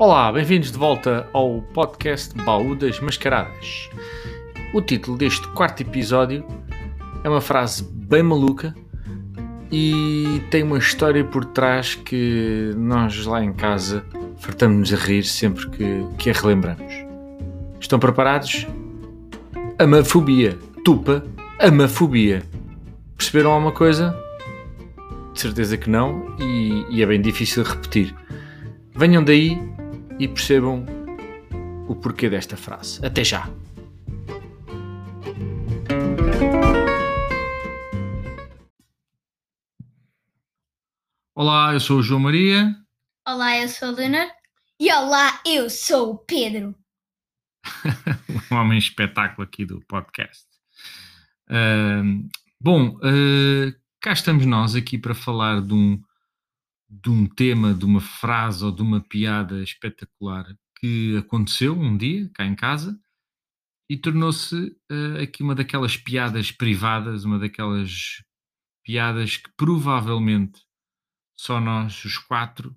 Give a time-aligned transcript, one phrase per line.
[0.00, 3.90] Olá, bem-vindos de volta ao podcast Baú das Mascaradas.
[4.72, 6.46] O título deste quarto episódio
[7.24, 8.72] é uma frase bem maluca
[9.72, 14.06] e tem uma história por trás que nós lá em casa
[14.38, 16.94] fartamos-nos a rir sempre que, que a relembramos.
[17.80, 18.68] Estão preparados?
[19.80, 20.56] Amafobia.
[20.84, 21.24] Tupa,
[21.58, 22.44] amafobia.
[23.16, 24.16] Perceberam alguma coisa?
[25.34, 28.14] De certeza que não, e, e é bem difícil repetir.
[28.94, 29.60] Venham daí
[30.18, 30.84] e percebam
[31.88, 33.04] o porquê desta frase.
[33.04, 33.48] Até já!
[41.34, 42.74] Olá, eu sou o João Maria.
[43.26, 44.28] Olá, eu sou a Luna.
[44.80, 46.74] E olá, eu sou o Pedro.
[48.50, 50.44] um homem espetáculo aqui do podcast.
[51.48, 52.28] Uh,
[52.60, 56.02] bom, uh, cá estamos nós aqui para falar de um,
[56.88, 60.46] de um tema, de uma frase ou de uma piada espetacular
[60.78, 62.98] que aconteceu um dia cá em casa
[63.90, 64.54] e tornou-se
[64.90, 68.22] uh, aqui uma daquelas piadas privadas, uma daquelas
[68.84, 70.62] piadas que provavelmente
[71.36, 72.76] só nós, os quatro,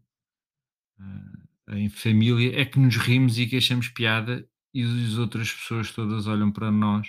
[0.99, 5.91] uh, em família, é que nos rimos e que achamos piada e as outras pessoas
[5.91, 7.07] todas olham para nós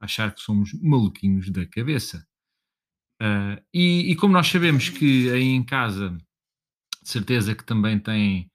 [0.00, 2.26] achar que somos maluquinhos da cabeça.
[3.24, 6.10] Uh, e, e, como nós sabemos que aí em casa,
[7.02, 8.52] de certeza que também tem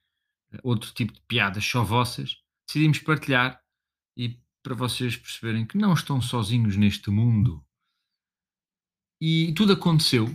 [0.62, 2.36] outro tipo de piadas só vossas,
[2.68, 3.60] decidimos partilhar
[4.16, 7.64] e para vocês perceberem que não estão sozinhos neste mundo.
[9.20, 10.26] E tudo aconteceu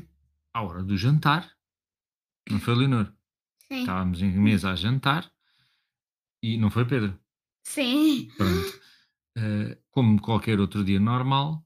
[0.54, 1.50] à hora do jantar,
[2.50, 3.14] não foi, Leonor?
[3.68, 3.80] Sim.
[3.80, 5.32] Estávamos em mesa a jantar
[6.44, 7.18] e não foi, Pedro?
[7.64, 8.28] Sim.
[8.36, 8.82] Pronto.
[9.38, 11.65] Uh, como qualquer outro dia normal,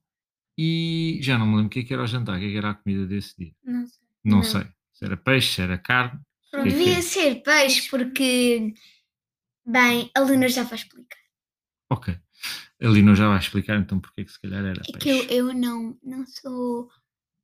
[0.62, 2.50] e já não me lembro o que, é que era o jantar, o que, é
[2.50, 3.54] que era a comida desse dia.
[3.64, 4.00] Não sei.
[4.26, 4.44] Não, Não.
[4.44, 4.68] sei.
[4.94, 6.20] Se era peixe, se era carne.
[6.54, 7.02] o que é Devia é?
[7.02, 8.74] ser peixe, porque.
[9.66, 11.20] Bem, a Luna já vai explicar.
[11.90, 12.14] Ok.
[12.82, 15.00] A Lino já vai explicar então porque é que se calhar era É peixe.
[15.00, 16.90] que eu, eu não, não sou.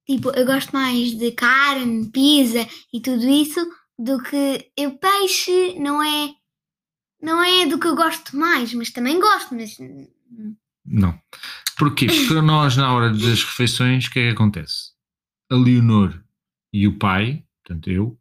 [0.05, 3.59] Tipo, eu gosto mais de carne, pizza e tudo isso
[3.97, 4.71] do que.
[4.77, 6.33] Eu, peixe não é.
[7.21, 9.77] Não é do que eu gosto mais, mas também gosto, mas.
[10.85, 11.19] Não.
[11.77, 12.07] Porquê?
[12.07, 14.91] Porque nós, na hora das refeições, o que é que acontece?
[15.51, 16.17] A Leonor
[16.73, 18.17] e o pai, portanto eu,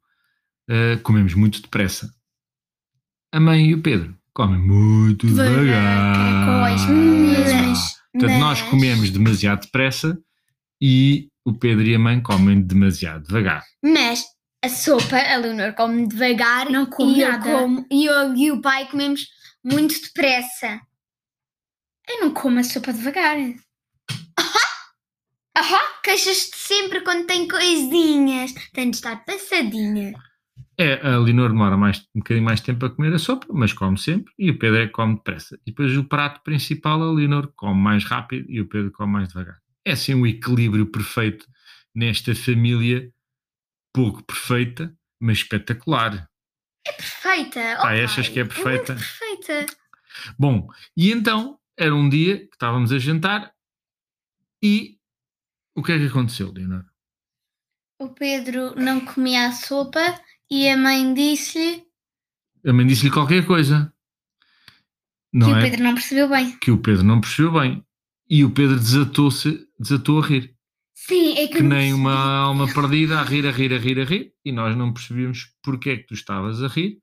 [0.68, 2.12] eh, comemos muito depressa.
[3.32, 6.14] A mãe e o Pedro comem muito devagar.
[6.14, 10.16] caracóis, Mas- Portanto, nós comemos demasiado depressa
[10.80, 13.64] e o Pedro e a mãe comem demasiado devagar.
[13.82, 14.24] Mas
[14.64, 17.42] a sopa, a Leonor come devagar Não come e, eu nada.
[17.52, 19.26] como, e eu e o pai comemos
[19.64, 20.80] muito depressa.
[22.08, 23.36] Eu não como a sopa devagar.
[25.56, 28.52] Ahá, queixas-te sempre quando tem coisinhas.
[28.72, 30.12] Tem de estar passadinha.
[30.76, 33.96] É, a Leonor demora mais, um bocadinho mais tempo a comer a sopa, mas come
[33.96, 35.56] sempre, e o Pedro é que come depressa.
[35.64, 39.28] E depois o prato principal, a Leonor come mais rápido e o Pedro come mais
[39.28, 39.60] devagar.
[39.84, 41.46] É assim um equilíbrio perfeito
[41.94, 43.08] nesta família,
[43.92, 46.28] pouco perfeita, mas espetacular.
[46.84, 47.60] Perfeita.
[47.78, 48.94] Ah, oh, achas pai, que é perfeita?
[48.94, 49.76] muito perfeita.
[50.36, 53.52] Bom, e então era um dia que estávamos a jantar
[54.62, 54.98] e
[55.74, 56.84] o que é que aconteceu, Leonor?
[57.98, 60.20] O Pedro não comia a sopa
[60.50, 61.84] e a mãe disse
[62.66, 63.92] A mãe disse-lhe qualquer coisa.
[65.32, 65.58] Não que é?
[65.58, 66.58] o Pedro não percebeu bem.
[66.58, 67.84] que o Pedro não percebeu bem.
[68.28, 70.56] E o Pedro desatou-se, desatou a rir.
[70.94, 74.04] Sim, é que, Que nem uma alma perdida, a rir, a rir, a rir, a
[74.04, 74.32] rir.
[74.44, 77.00] E nós não percebíamos porque é que tu estavas a rir.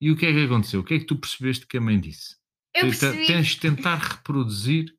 [0.00, 0.80] E o que é que aconteceu?
[0.80, 2.36] O que é que tu percebeste que a mãe disse?
[2.74, 3.26] Eu percebi.
[3.26, 4.94] Tens de tentar reproduzir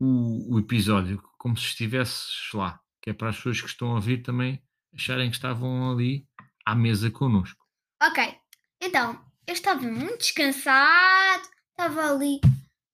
[0.00, 2.80] o, o episódio como se estivesses lá.
[3.00, 4.62] Que é para as pessoas que estão a ouvir também
[4.94, 6.26] acharem que estavam ali
[6.64, 7.64] à mesa connosco.
[8.02, 8.34] Ok,
[8.80, 12.40] então, eu estava muito descansado, estava ali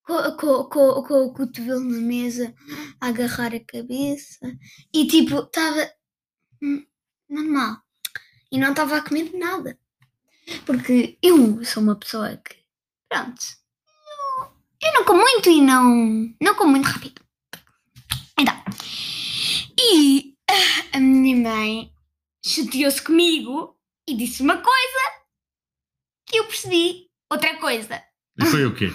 [0.02, 2.54] com, com, com, com o cotovelo na mesa,
[3.00, 4.38] a agarrar a cabeça
[4.92, 5.90] e tipo, estava
[7.28, 7.82] normal.
[8.50, 9.78] E não estava a comer nada.
[10.64, 12.56] Porque eu sou uma pessoa que,
[13.08, 13.42] pronto,
[14.82, 17.20] eu, não como muito e não, não como muito rápido.
[18.38, 18.54] Então,
[19.78, 21.92] e ah, a minha mãe
[22.44, 23.76] chateou-se comigo
[24.08, 25.18] e disse uma coisa
[26.26, 28.02] que eu percebi outra coisa.
[28.38, 28.90] E foi o quê?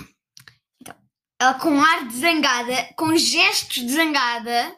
[1.39, 4.75] Ela com ar de zangada, com gestos de zangada,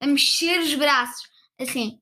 [0.00, 1.28] a mexer os braços,
[1.60, 2.00] assim,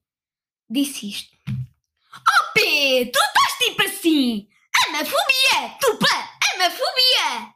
[0.71, 1.37] disse isto.
[1.49, 4.49] Oh P, tu estás tipo assim,
[4.87, 7.55] amafobia, tupa, amafobia.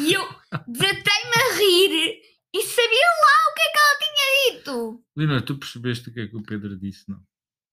[0.00, 0.22] E eu
[0.66, 2.22] desatei-me a rir
[2.54, 5.04] e sabia lá o que é que ela tinha dito.
[5.16, 7.04] Leonor, tu percebeste o que é que o Pedro disse?
[7.08, 7.20] Não.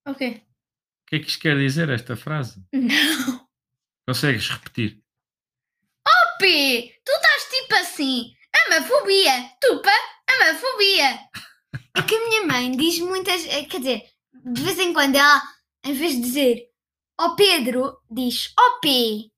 [0.07, 0.27] Ok.
[0.29, 2.63] O que é que isto quer dizer, esta frase?
[2.73, 3.47] Não.
[4.07, 5.01] Consegues repetir?
[6.39, 8.33] P, tu estás tipo assim.
[8.65, 9.51] Amafobia.
[9.59, 9.91] Tupa,
[10.29, 11.19] amafobia.
[11.97, 13.45] É que a minha mãe diz muitas.
[13.45, 14.09] eh, Quer dizer,
[14.45, 15.41] de vez em quando ela,
[15.83, 16.69] em vez de dizer
[17.19, 19.29] ó Pedro, diz ó P.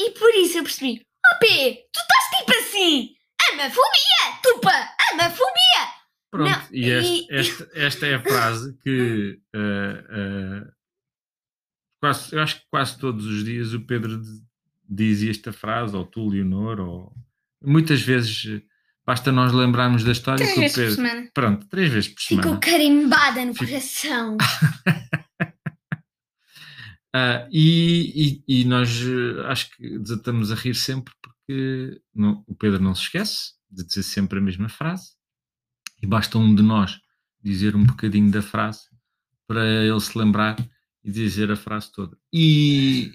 [0.00, 1.04] E por isso eu percebi:
[1.40, 3.14] P, tu estás tipo assim.
[3.52, 4.40] Amafobia.
[4.42, 5.98] Tupa, amafobia.
[6.30, 10.70] Pronto, Não, e, este- e- esta, esta é a frase que eh, eh,
[12.02, 14.20] quase, eu acho que quase todos os dias o Pedro
[14.88, 17.12] diz esta frase, ou tu, Leonor, ou
[17.64, 18.62] muitas vezes eh,
[19.06, 20.94] basta nós lembrarmos da história Três que o vezes por Pedro.
[20.96, 21.30] semana.
[21.32, 22.42] Pronto, três vezes por semana.
[22.48, 24.36] Ficou carimbada no Fico- coração.
[27.14, 32.54] Ah, e, e- e nós eh, acho que desatamos a rir sempre porque não- o
[32.54, 35.12] Pedro não se esquece de dizer sempre a mesma frase
[36.02, 37.00] e basta um de nós
[37.42, 38.88] dizer um bocadinho da frase
[39.46, 40.56] para ele se lembrar
[41.02, 42.18] e dizer a frase toda.
[42.32, 43.12] E,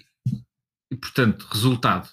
[0.90, 2.08] e, portanto, resultado,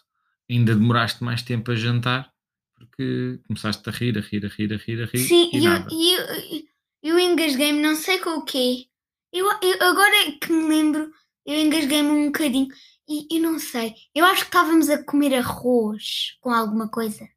[0.49, 2.31] ainda demoraste mais tempo a jantar
[2.75, 5.71] porque começaste a rir, a rir, a rir, a rir, a rir Sim, e eu,
[5.73, 6.67] eu, e
[7.03, 8.85] eu engasguei-me, não sei com o quê.
[9.33, 11.11] Eu, eu- agora é que me lembro,
[11.45, 12.67] eu engasguei-me um bocadinho
[13.07, 13.95] e eu não sei.
[14.13, 17.27] Eu acho que estávamos a comer arroz com alguma coisa.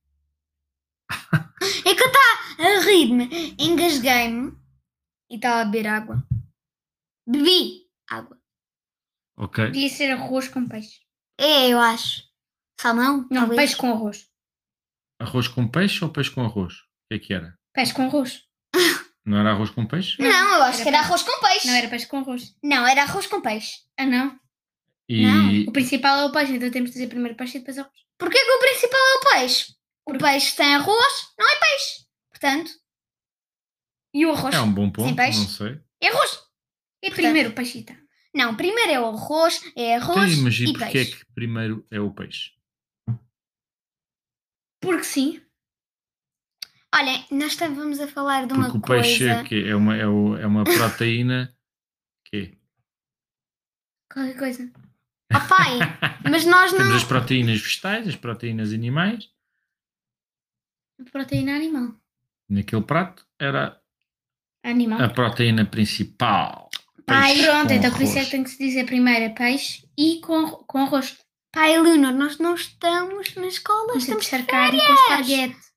[1.87, 4.53] É que eu estava a rir-me, engasguei-me
[5.31, 6.27] e estava a beber água.
[7.27, 8.39] Bebi água.
[9.37, 9.67] Ok?
[9.67, 11.01] Podia ser arroz com peixe.
[11.39, 12.23] É, eu acho.
[12.79, 13.27] Salmão?
[13.31, 13.57] Não, talvez.
[13.57, 14.31] peixe com arroz.
[15.19, 16.75] Arroz com peixe ou peixe com arroz?
[16.75, 17.59] O que é que era?
[17.73, 18.45] Peixe com arroz.
[19.25, 20.21] Não era arroz com peixe?
[20.21, 21.05] Não, eu acho Era que era peixe.
[21.07, 21.67] arroz com peixe.
[21.67, 22.57] Não era peixe com arroz.
[22.63, 23.79] Não, era arroz com peixe.
[23.97, 24.39] Ah, não.
[25.09, 27.93] E, O principal é o peixe, então temos de dizer primeiro peixe e depois arroz.
[28.19, 29.75] Porquê que o principal é o peixe?
[30.07, 32.05] O peixe sem arroz não é peixe.
[32.31, 32.71] Portanto,
[34.15, 34.55] e o arroz?
[34.55, 35.39] É um bom ponto, Sem peixe?
[35.41, 35.81] não sei.
[36.03, 36.39] É arroz.
[37.03, 37.97] E primeiro o peixita.
[38.35, 41.17] Não, primeiro é o arroz, é arroz Então, mas e e porquê é peixe.
[41.17, 42.51] que primeiro é o peixe?
[44.81, 45.41] Porque sim.
[46.95, 49.55] Olha, nós estávamos a falar de uma Porque o peixe coisa.
[49.55, 51.53] é, é, uma, é, o- é uma proteína
[52.25, 52.57] que
[54.13, 54.73] Qualquer coisa.
[55.35, 55.79] Oh, pai,
[56.31, 56.97] mas nós Temos não.
[56.97, 59.29] as proteínas vegetais, as proteínas animais.
[61.11, 61.95] Proteína animal.
[62.49, 63.81] Naquele prato era
[64.63, 65.03] Animal.
[65.03, 66.71] a proteína principal.
[67.07, 70.21] Pai, Pronto, então por isso é que tem que se dizer primeiro é peixe e
[70.21, 71.19] com, com arroz.
[71.53, 75.74] Pai, Leonor, nós não estamos na escola, Temos de estamos cercar e com férias.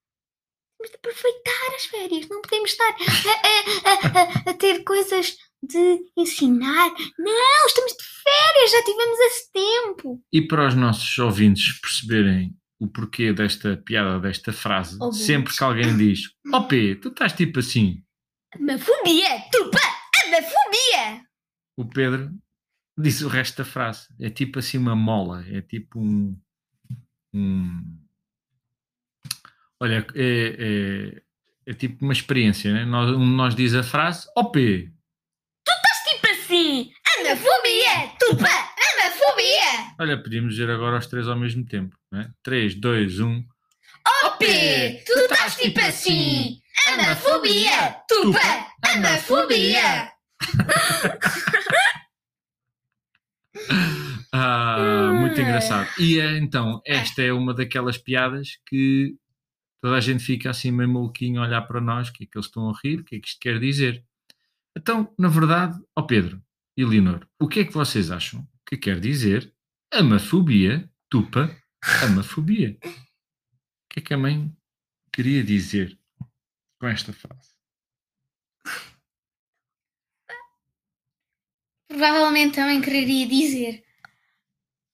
[0.87, 5.99] Temos de aproveitar as férias, não podemos estar a, a- a- a- ter coisas de
[6.17, 6.89] ensinar.
[7.17, 10.23] Não, estamos de férias, já tivemos esse tempo.
[10.31, 15.25] E para os nossos ouvintes perceberem o porquê desta piada, desta frase, Ouvintes.
[15.25, 16.21] sempre que alguém diz:
[16.53, 18.03] Ó P, tu estás tipo assim,
[18.55, 19.79] Amafobia, tupa,
[20.25, 21.23] amafobia.
[21.77, 22.31] o Pedro
[22.97, 24.07] diz o resto da frase.
[24.19, 26.39] É tipo assim uma mola, é tipo um.
[27.33, 28.06] um-
[29.79, 30.55] olha, é,
[31.65, 32.85] é, é tipo uma experiência, né?
[32.85, 34.91] Nós, um de nós diz a frase: Ó P,
[36.09, 39.93] Tipo assim, amafobia, tupa, amafobia.
[39.99, 42.29] olha, podíamos dizer agora os três ao mesmo tempo, né?
[42.43, 43.43] 3, 2, 1.
[44.23, 46.59] Ó P, tu estás tipo assim,
[46.93, 50.11] amafobia, tupa, amafobia.
[54.31, 55.89] Ah, muito engraçado.
[55.97, 59.15] E é, então, esta é uma daquelas piadas que
[59.81, 62.37] toda a gente fica assim meio maluquinho a olhar para nós, o que é que
[62.37, 64.03] eles estão a rir, o que é que isto quer dizer.
[64.75, 66.41] Então, na verdade, ó Pedro
[66.75, 69.53] e Leonor, o que é que vocês acham que quer dizer
[69.91, 71.55] amafobia, tupa,
[72.03, 72.77] amafobia?
[72.83, 74.51] O que é que a mãe
[75.13, 75.97] queria dizer
[76.79, 77.57] com esta frase?
[81.87, 83.83] Provavelmente também quereria dizer.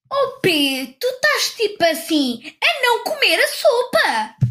[0.10, 4.43] Ó P, tu estás tipo assim, a não comer a sopa.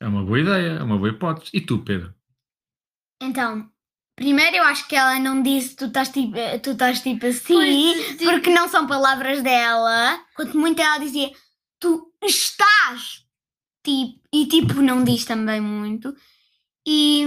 [0.00, 1.50] É uma boa ideia, é uma boa hipótese.
[1.52, 2.14] E tu, Pedro?
[3.22, 3.70] Então,
[4.16, 7.54] primeiro eu acho que ela não disse tu estás tipo, eh, tu estás tipo assim,
[7.54, 10.18] Pois, porque não são palavras dela.
[10.34, 11.30] Quanto muito ela dizia
[11.78, 13.26] tu estás
[13.84, 16.14] tipo, e tipo não diz também muito.
[16.86, 17.24] E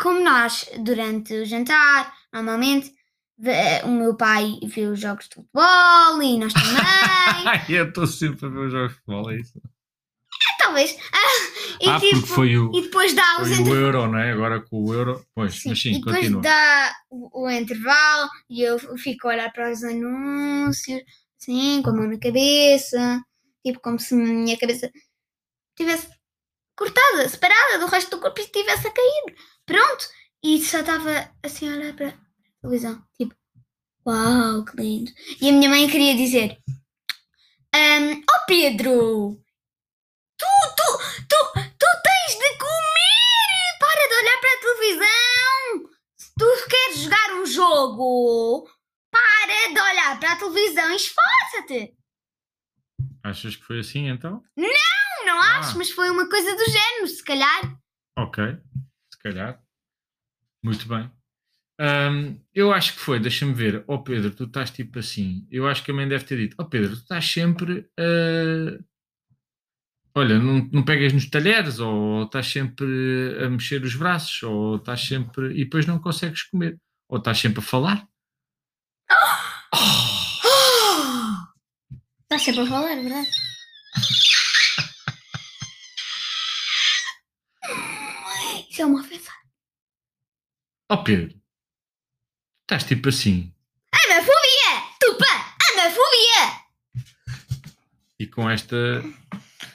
[0.00, 2.92] como nós, durante o jantar, normalmente
[3.38, 7.46] vê- o meu pai vê os jogos de futebol e nós também.
[7.46, 9.60] Ai, eu estou sempre a ver os jogos de futebol, é isso?
[10.58, 10.96] Talvez.
[11.12, 14.18] Ah, e, ah, tipo, porque foi o, e depois dá os inter- o euro, não
[14.18, 14.32] é?
[14.32, 15.24] Agora com o euro.
[15.34, 16.42] Pois, Sim, mas sim, e depois continua.
[16.42, 21.02] dá o, o intervalo e eu fico a olhar para os anúncios,
[21.40, 23.22] assim, com a mão na cabeça,
[23.64, 24.90] tipo como se a minha cabeça
[25.76, 26.08] tivesse
[26.76, 29.36] cortada, separada do resto do corpo e estivesse a cair.
[29.66, 30.06] Pronto!
[30.42, 32.14] E só estava assim a olhar para a
[32.62, 33.34] televisão, tipo,
[34.06, 35.10] uau, que lindo.
[35.40, 36.58] E a minha mãe queria dizer:
[37.74, 39.40] Ahm, oh Pedro!
[40.36, 40.46] Tu,
[40.76, 40.98] tu,
[41.28, 43.78] tu, tu tens de comer!
[43.80, 45.90] Para de olhar para a televisão!
[46.16, 48.68] Se tu queres jogar um jogo,
[49.10, 51.94] para de olhar para a televisão e esforça-te!
[53.22, 54.42] Achas que foi assim então?
[54.56, 55.58] Não, não Ah.
[55.58, 57.78] acho, mas foi uma coisa do género, se calhar.
[58.18, 58.44] Ok,
[59.12, 59.62] se calhar.
[60.62, 61.10] Muito bem.
[61.80, 63.84] Ahm, eu acho que foi, deixa-me ver.
[63.88, 65.46] Ó Pedro, tu estás tipo assim.
[65.50, 67.88] Eu acho que a mãe deve ter dito: Ó Pedro, tu estás sempre.
[67.98, 68.78] a-
[70.16, 72.86] Olha, não, não pegas nos talheres, ou estás sempre
[73.44, 75.52] a mexer os braços, ou estás sempre.
[75.60, 76.78] E depois não consegues comer,
[77.14, 78.08] ou estás sempre a falar.
[82.22, 83.30] Está sempre a falar, é verdade?
[88.68, 89.30] Isso é uma ofensa.
[90.90, 91.40] Ó Pedro,
[92.62, 93.54] estás tipo assim.
[93.92, 94.82] Amafobia!
[94.98, 95.54] Tupa!
[95.70, 96.64] Amafobia!
[98.18, 98.76] E com esta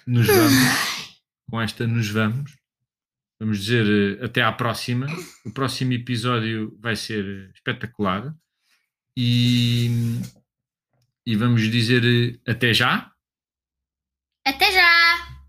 [0.05, 1.21] nos vamos.
[1.49, 2.58] Com esta nos vamos.
[3.39, 3.85] Vamos dizer
[4.19, 5.07] eh, até à próxima.
[5.45, 8.35] O próximo episódio vai ser eh, espetacular.
[9.15, 9.89] E,
[11.25, 13.11] e vamos dizer eh, até já.
[14.45, 15.39] Até já!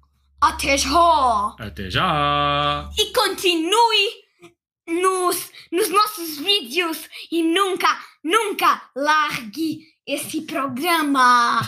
[0.40, 1.56] Até já!
[1.58, 2.90] Até já!
[2.96, 7.88] E continue nos, nos nossos vídeos e nunca,
[8.22, 11.60] nunca largue esse programa.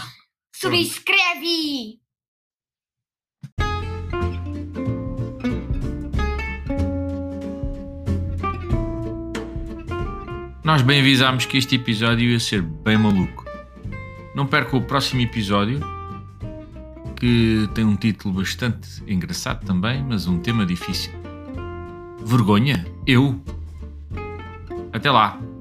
[0.55, 2.02] Subscreve!
[10.65, 13.45] Nós bem avisámos que este episódio ia ser bem maluco.
[14.35, 15.81] Não perca o próximo episódio,
[17.17, 21.13] que tem um título bastante engraçado também, mas um tema difícil.
[22.25, 22.87] Vergonha?
[23.05, 23.43] Eu?
[24.93, 25.52] Até lá!